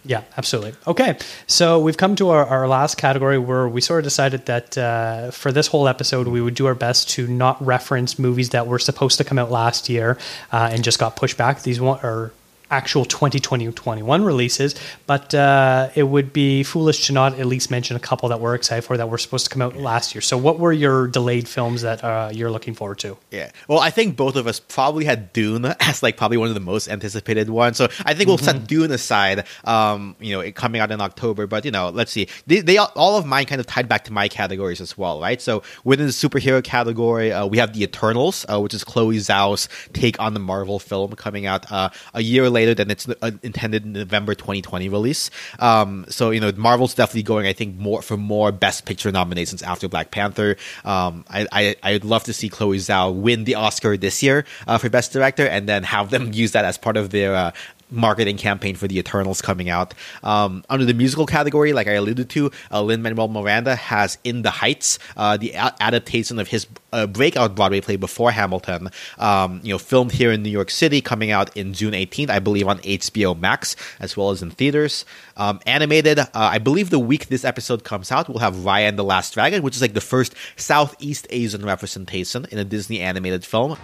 [0.05, 0.73] Yeah, absolutely.
[0.85, 4.77] Okay, so we've come to our, our last category where we sort of decided that
[4.77, 8.67] uh, for this whole episode, we would do our best to not reference movies that
[8.67, 10.17] were supposed to come out last year
[10.51, 11.61] uh, and just got pushed back.
[11.61, 12.33] These one are
[12.73, 14.73] actual 2020-21 releases,
[15.05, 18.55] but uh, it would be foolish to not at least mention a couple that we're
[18.55, 20.21] excited for that were supposed to come out last year.
[20.21, 23.15] So, what were your delayed films that uh, you're looking forward to?
[23.29, 23.51] Yeah.
[23.67, 26.59] Well, I think both of us probably had Dune as like probably one of the
[26.59, 27.77] most anticipated ones.
[27.77, 29.45] So I think we'll set Dune aside.
[29.63, 32.27] Um, you know, it coming out in October, but you know, let's see.
[32.47, 35.39] They, they all of mine kind of tied back to my categories as well, right?
[35.39, 39.69] So within the superhero category, uh, we have the Eternals, uh, which is Chloe Zhao's
[39.93, 43.85] take on the Marvel film coming out uh, a year later than its uh, intended
[43.85, 45.29] November 2020 release.
[45.59, 49.61] Um, so you know, Marvel's definitely going, I think, more for more Best Picture nominations
[49.63, 50.55] after Black Panther.
[50.85, 54.77] Um, I, I I'd love to see Chloe Zhao win the Oscar this year uh,
[54.77, 57.51] for Best Director, and then have them use that as part of their uh,
[57.93, 59.93] marketing campaign for the Eternals coming out.
[60.23, 64.41] Um, under the musical category, like I alluded to, uh, Lin Manuel Miranda has In
[64.41, 68.89] the Heights, uh, the a- adaptation of his uh, breakout Broadway play before Hamilton.
[69.17, 72.39] Um, you know, filmed here in New York City, coming out in June 18th, I
[72.39, 75.05] believe, on HBO Max as well as in theaters.
[75.37, 78.97] Um, animated, uh, I believe the week this episode comes out, we'll have Raya and
[78.97, 83.45] the Last Dragon, which is like the first Southeast Asian representation in a Disney animated
[83.45, 83.77] film.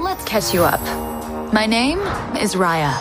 [0.00, 1.37] Let's catch you up.
[1.52, 1.98] My name
[2.36, 2.92] is Raya.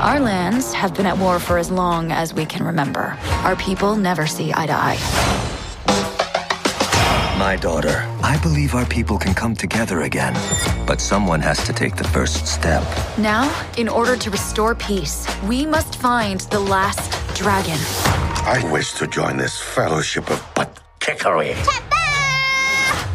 [0.00, 3.18] Our lands have been at war for as long as we can remember.
[3.44, 4.96] Our people never see eye to eye.
[7.38, 10.32] My daughter, I believe our people can come together again.
[10.86, 12.82] But someone has to take the first step.
[13.18, 17.78] Now, in order to restore peace, we must find the last dragon.
[18.46, 21.54] I wish to join this fellowship of butt kickery.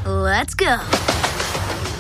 [0.06, 0.78] Let's go.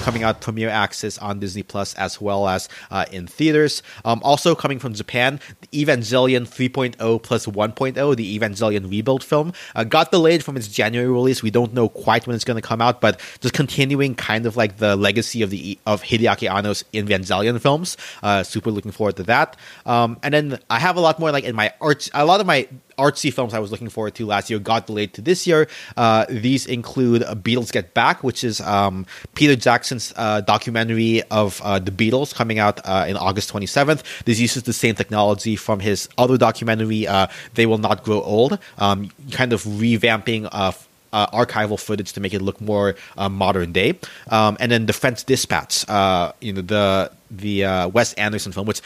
[0.05, 3.81] Coming out premiere access on Disney Plus as well as uh, in theaters.
[4.05, 9.83] Um, also coming from Japan, the Evangelion 3.0 plus 1.0, the Evangelion rebuild film, uh,
[9.83, 11.41] got delayed from its January release.
[11.41, 14.55] We don't know quite when it's going to come out, but just continuing kind of
[14.55, 17.97] like the legacy of the of Hideaki Anno's Evangelion films.
[18.21, 19.57] Uh, super looking forward to that.
[19.87, 22.45] Um, and then I have a lot more like in my arts, a lot of
[22.45, 25.67] my artsy films I was looking forward to last year got delayed to this year.
[25.97, 31.79] Uh, these include Beatles Get Back, which is um, Peter Jackson's uh, documentary of uh,
[31.79, 34.03] the Beatles coming out uh, in August 27th.
[34.25, 38.59] This uses the same technology from his other documentary, uh, They Will Not Grow Old,
[38.77, 40.49] um, kind of revamping.
[40.51, 40.71] Uh,
[41.13, 43.97] uh, archival footage to make it look more uh, modern day,
[44.31, 48.81] um, and then the French Dispatch, uh, you know the the Wes Anderson film, which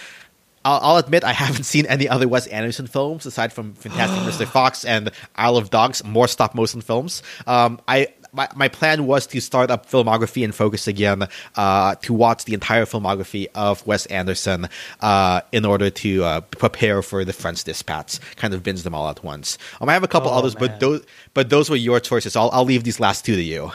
[0.66, 4.48] I'll, I'll admit I haven't seen any other Wes Anderson films aside from Fantastic Mr.
[4.52, 7.24] Fox and Isle of Dogs, more stop motion films.
[7.48, 12.14] Um, I my, my plan was to start up filmography and focus again uh, to
[12.14, 14.70] watch the entire filmography of Wes Anderson
[15.02, 18.20] uh, in order to uh, prepare for the French Dispatch.
[18.36, 19.58] Kind of binge them all at once.
[19.82, 20.70] Um, I have a couple Oh, others, man.
[20.70, 22.36] but those but those were your choices.
[22.36, 23.72] I'll I'll leave these last two to you.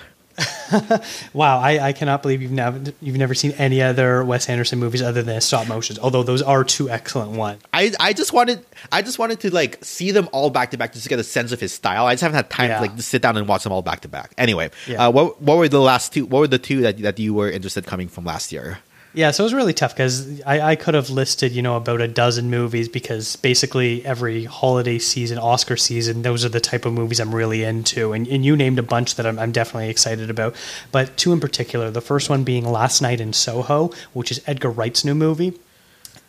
[1.32, 5.02] Wow, I, I cannot believe you've never you've never seen any other Wes Anderson movies
[5.02, 5.98] other than stop motions.
[5.98, 7.62] Although those are two excellent ones.
[7.72, 10.92] I, I just wanted I just wanted to like see them all back to back
[10.92, 12.06] just to get a sense of his style.
[12.06, 12.76] I just haven't had time Yeah.
[12.80, 14.32] to like sit down and watch them all back to back.
[14.38, 15.06] Anyway, Yeah.
[15.06, 16.26] uh, what what were the last two?
[16.26, 18.78] What were the two that that you were interested coming from last year?
[19.16, 22.00] Yeah, so it was really tough because I, I could have listed, you know, about
[22.00, 26.92] a dozen movies because basically every holiday season, Oscar season, those are the type of
[26.92, 28.12] movies I'm really into.
[28.12, 30.56] And, and you named a bunch that I'm, I'm definitely excited about.
[30.90, 34.70] But two in particular, the first one being Last Night in Soho, which is Edgar
[34.70, 35.54] Wright's new movie.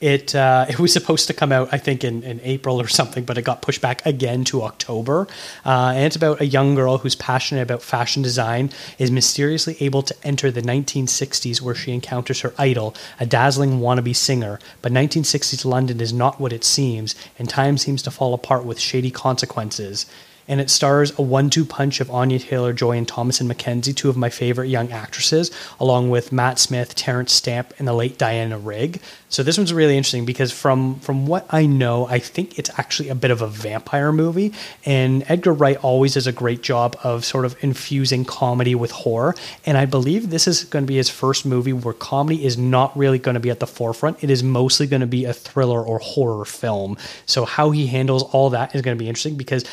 [0.01, 3.23] It uh, it was supposed to come out, I think, in, in April or something,
[3.23, 5.27] but it got pushed back again to October.
[5.65, 10.01] Uh, and it's about a young girl who's passionate about fashion design, is mysteriously able
[10.03, 14.60] to enter the 1960s where she encounters her idol, a dazzling wannabe singer.
[14.81, 18.79] But 1960s London is not what it seems, and time seems to fall apart with
[18.79, 20.05] shady consequences
[20.47, 24.29] and it stars a one-two punch of Anya Taylor-Joy and Thomasin McKenzie, two of my
[24.29, 29.01] favorite young actresses, along with Matt Smith, Terence Stamp, and the late Diana Rigg.
[29.29, 33.10] So this one's really interesting because from from what I know, I think it's actually
[33.10, 34.53] a bit of a vampire movie,
[34.86, 39.36] and Edgar Wright always does a great job of sort of infusing comedy with horror,
[39.65, 42.95] and I believe this is going to be his first movie where comedy is not
[42.97, 44.23] really going to be at the forefront.
[44.23, 46.97] It is mostly going to be a thriller or horror film.
[47.25, 49.65] So how he handles all that is going to be interesting because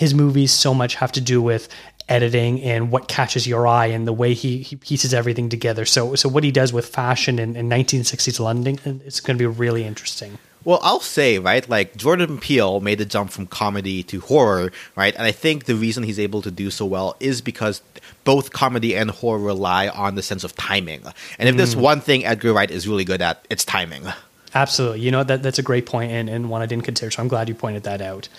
[0.00, 1.68] his movies so much have to do with
[2.08, 5.84] editing and what catches your eye and the way he, he pieces everything together.
[5.84, 9.46] So so what he does with fashion in, in 1960s London, it's going to be
[9.46, 10.38] really interesting.
[10.64, 15.14] Well, I'll say, right, like Jordan Peele made the jump from comedy to horror, right?
[15.14, 17.82] And I think the reason he's able to do so well is because
[18.24, 21.02] both comedy and horror rely on the sense of timing.
[21.38, 21.82] And if there's mm.
[21.82, 24.04] one thing Edgar Wright is really good at, it's timing.
[24.54, 25.00] Absolutely.
[25.00, 27.10] You know, that that's a great point and, and one I didn't consider.
[27.10, 28.30] So I'm glad you pointed that out.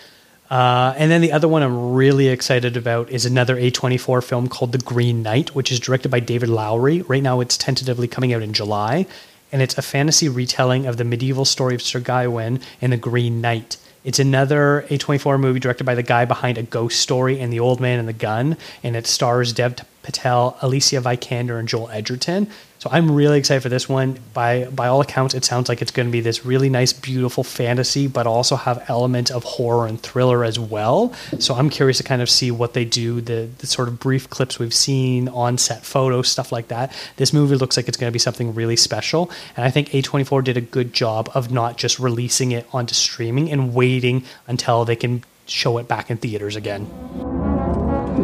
[0.52, 4.74] Uh, and then the other one I'm really excited about is another A24 film called
[4.74, 7.04] The Green Knight, which is directed by David Lowery.
[7.04, 9.06] Right now it's tentatively coming out in July.
[9.54, 13.40] And it's a fantasy retelling of the medieval story of Sir Gawain and the Green
[13.40, 13.78] Knight.
[14.04, 17.80] It's another A24 movie directed by the guy behind A Ghost Story and The Old
[17.80, 18.58] Man and the Gun.
[18.84, 22.48] And it stars Dev Patel, Alicia Vikander, and Joel Edgerton.
[22.82, 24.18] So I'm really excited for this one.
[24.34, 27.44] By by all accounts, it sounds like it's going to be this really nice, beautiful
[27.44, 31.14] fantasy, but also have elements of horror and thriller as well.
[31.38, 33.22] So I'm curious to kind of see what they do.
[33.22, 36.92] The the sort of brief clips we've seen, on set photos, stuff like that.
[37.18, 40.43] This movie looks like it's going to be something really special, and I think A24
[40.43, 44.95] did a good job of not just releasing it onto streaming and waiting until they
[44.95, 46.89] can show it back in theaters again.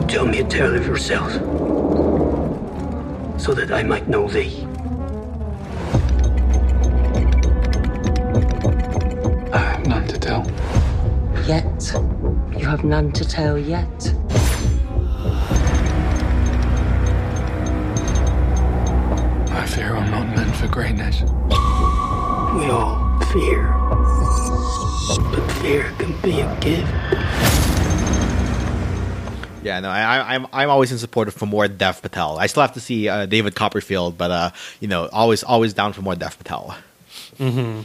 [0.08, 1.32] Tell me a tale of yourself,
[3.38, 4.66] so that I might know thee.
[9.54, 10.46] I have none to tell.
[11.48, 11.94] Yet.
[12.58, 14.14] You have none to tell yet.
[19.52, 21.22] I fear I'm not meant for greatness.
[21.22, 23.72] We all fear.
[25.32, 27.57] But fear can be a gift.
[29.68, 32.38] Yeah, no, I, I- I'm I'm always in support of for more Dev Patel.
[32.40, 34.50] I still have to see uh, David Copperfield, but uh,
[34.80, 36.76] you know, always always down for more Dev Patel.
[37.38, 37.82] Mm-hmm.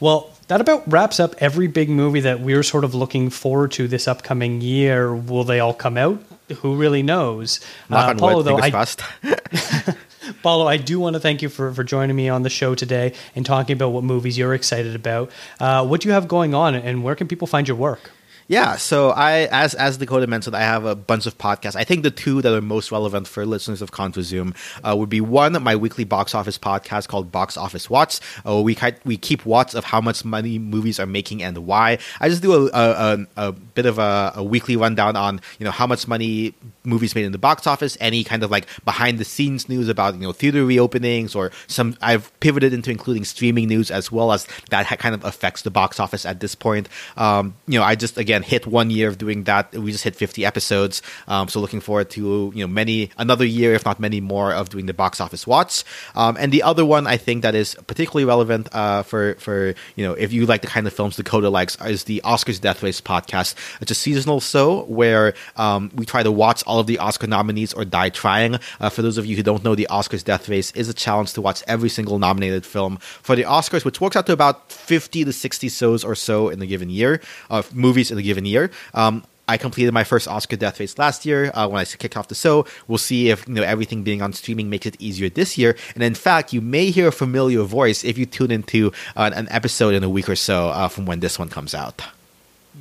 [0.00, 3.88] Well, that about wraps up every big movie that we're sort of looking forward to
[3.88, 5.14] this upcoming year.
[5.14, 6.22] Will they all come out?
[6.58, 7.60] Who really knows?
[7.88, 8.86] Knock uh, on Paulo, wood, though, I,
[10.42, 13.14] Paulo, I do want to thank you for, for joining me on the show today
[13.34, 15.30] and talking about what movies you're excited about.
[15.58, 18.10] Uh, what do you have going on, and where can people find your work?
[18.46, 21.76] Yeah, so I, as as Dakota mentioned, I have a bunch of podcasts.
[21.76, 25.08] I think the two that are most relevant for listeners of Contra Zoom uh, would
[25.08, 28.20] be one, my weekly box office podcast called Box Office Watch.
[28.46, 31.98] Uh, we we keep watch of how much money movies are making and why.
[32.20, 35.64] I just do a, a, a, a bit of a, a, weekly rundown on you
[35.64, 36.52] know how much money
[36.84, 40.14] movies made in the box office, any kind of like behind the scenes news about
[40.16, 41.96] you know theater reopenings, or some.
[42.02, 45.98] I've pivoted into including streaming news as well as that kind of affects the box
[45.98, 46.90] office at this point.
[47.16, 49.72] Um, you know, I just again again hit one year of doing that.
[49.72, 51.02] We just hit 50 episodes.
[51.28, 54.68] Um, so looking forward to you know many another year, if not many more, of
[54.70, 55.84] doing the box office watch.
[56.14, 60.04] Um, and the other one I think that is particularly relevant uh, for for you
[60.04, 63.00] know if you like the kind of films Dakota likes is the Oscars Death Race
[63.00, 63.54] podcast.
[63.80, 67.72] It's a seasonal show where um, we try to watch all of the Oscar nominees
[67.72, 68.58] or die trying.
[68.80, 71.34] Uh, for those of you who don't know, the Oscars Death Race is a challenge
[71.34, 75.24] to watch every single nominated film for the Oscars, which works out to about 50
[75.24, 77.20] to 60 shows or so in a given year
[77.50, 78.70] of movies in a given year.
[78.94, 82.28] Um, I completed my first Oscar Death Race last year uh, when I kicked off
[82.28, 82.66] the show.
[82.88, 85.76] We'll see if you know everything being on streaming makes it easier this year.
[85.94, 89.46] And in fact, you may hear a familiar voice if you tune into uh, an
[89.50, 92.02] episode in a week or so uh, from when this one comes out.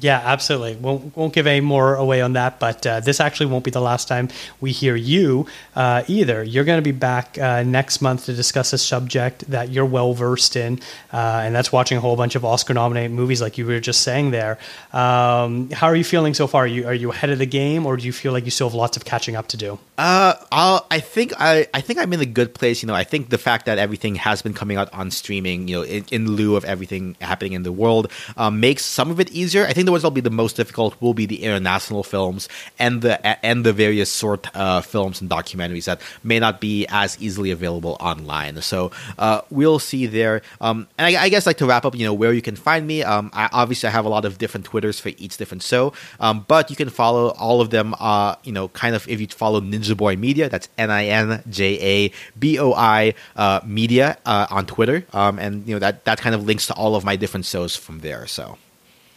[0.02, 0.76] Yeah, absolutely.
[0.76, 3.80] Won't won't give any more away on that, but uh, this actually won't be the
[3.80, 4.30] last time
[4.60, 6.44] we hear you uh, either.
[6.44, 10.14] You're going to be back uh, next month to discuss a subject that you're well
[10.14, 10.80] versed in,
[11.14, 14.32] uh, and that's watching a whole bunch of Oscar-nominated movies, like you were just saying
[14.32, 14.58] there.
[14.94, 16.64] Um, how are you feeling so far?
[16.64, 18.70] Are you are you ahead of the game, or do you feel like you still
[18.70, 19.78] have lots of catching up to do?
[20.00, 22.82] Uh, I'll, I think I I think I'm in a good place.
[22.82, 25.78] You know, I think the fact that everything has been coming out on streaming, you
[25.78, 29.32] know, in, in lieu of everything happening in the world, um, makes some of it
[29.32, 29.66] easier.
[29.66, 33.02] I think the ones that'll be the most difficult will be the international films and
[33.02, 37.52] the and the various sort uh, films and documentaries that may not be as easily
[37.52, 38.62] available online.
[38.62, 40.42] So uh, we'll see there.
[40.62, 42.86] Um, and I, I, guess like to wrap up, you know, where you can find
[42.86, 43.04] me.
[43.04, 46.46] Um, I, obviously, I have a lot of different Twitters for each different show, um,
[46.48, 47.96] but you can follow all of them.
[48.00, 51.44] Uh, you know, kind of if you follow Ninja Boi Media, that's N I N
[51.50, 56.06] J A B O I uh, Media uh, on Twitter, um, and you know that
[56.06, 58.28] that kind of links to all of my different shows from there.
[58.28, 58.58] So.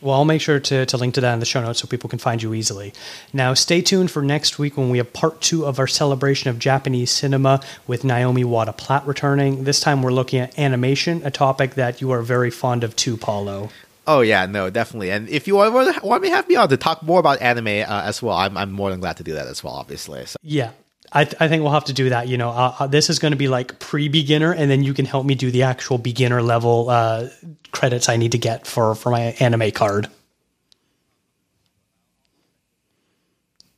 [0.07, 2.09] Well, I'll make sure to, to link to that in the show notes so people
[2.09, 2.93] can find you easily.
[3.33, 6.61] Now, stay tuned for next week when we have part two of our celebration of
[6.61, 9.65] Japanese cinema with Naomi Wada Platt returning.
[9.65, 13.17] This time we're looking at animation, a topic that you are very fond of too,
[13.17, 13.71] Paulo.
[14.07, 15.11] Oh yeah, no, definitely.
[15.11, 17.67] And if you want, want me to have me on to talk more about anime
[17.67, 19.75] uh, as well, I'm, I'm more than glad to do that as well.
[19.75, 20.25] Obviously.
[20.25, 20.37] So.
[20.41, 20.71] Yeah,
[21.13, 22.29] I, th- I, think we'll have to do that.
[22.29, 25.05] You know, uh, uh this is going to be like pre-beginner, and then you can
[25.05, 27.29] help me do the actual beginner level uh,
[27.73, 30.09] credits I need to get for for my anime card.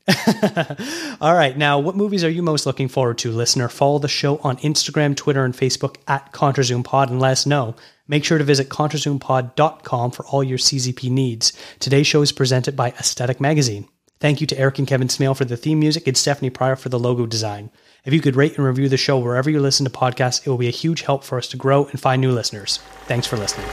[1.20, 3.68] All right, now what movies are you most looking forward to, listener?
[3.68, 7.74] Follow the show on Instagram, Twitter, and Facebook at ContraZoomPod and let us know.
[8.06, 11.52] Make sure to visit ContraZoomPod.com for all your CZP needs.
[11.78, 13.86] Today's show is presented by Aesthetic Magazine.
[14.20, 16.88] Thank you to Eric and Kevin Smale for the theme music and Stephanie Pryor for
[16.88, 17.70] the logo design.
[18.04, 20.58] If you could rate and review the show wherever you listen to podcasts, it will
[20.58, 22.78] be a huge help for us to grow and find new listeners.
[23.06, 23.68] Thanks for listening.